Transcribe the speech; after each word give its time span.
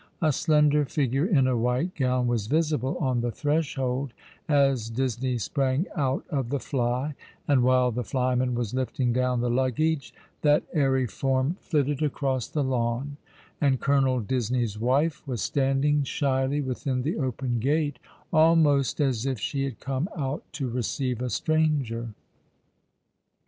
A 0.19 0.31
slender 0.33 0.83
figure 0.83 1.27
in 1.27 1.45
a 1.45 1.55
white 1.55 1.93
gown 1.93 2.25
was 2.25 2.47
visible 2.47 2.97
on 2.97 3.21
the 3.21 3.29
threshold, 3.29 4.13
as 4.49 4.89
Disney 4.89 5.37
sprang 5.37 5.85
out 5.95 6.25
of 6.31 6.49
the 6.49 6.59
fly, 6.59 7.13
and 7.47 7.61
while 7.61 7.91
the 7.91 8.03
flyman 8.03 8.55
was 8.55 8.73
lifting 8.73 9.13
down 9.13 9.41
the 9.41 9.49
luggage, 9.51 10.11
that 10.41 10.63
airy 10.73 11.05
form 11.05 11.55
flitted 11.59 12.01
across 12.01 12.47
the 12.47 12.63
lawn, 12.63 13.17
and 13.61 13.79
Colonel 13.79 14.21
Disney's 14.21 14.79
wife 14.79 15.21
was 15.27 15.43
standing 15.43 16.01
shyly 16.01 16.61
within 16.61 17.03
the 17.03 17.19
open 17.19 17.59
gate, 17.59 17.99
almost 18.33 18.99
as 18.99 19.27
if 19.27 19.39
she 19.39 19.65
had 19.65 19.79
come 19.79 20.09
out 20.17 20.43
to 20.53 20.67
receive 20.67 21.21
a 21.21 21.29
stranger. 21.29 22.15